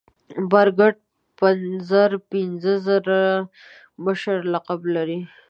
برګډ 0.51 0.95
پنځر 1.39 2.11
پنځه 2.31 2.73
زر 2.85 3.05
مشر 4.05 4.37
لقب 4.53 4.79
لري. 4.95 5.19